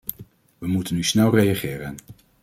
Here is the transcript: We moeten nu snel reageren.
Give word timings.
We 0.57 0.67
moeten 0.67 0.95
nu 0.95 1.03
snel 1.03 1.35
reageren. 1.35 1.97